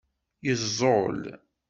Yeẓẓul. 0.45 1.21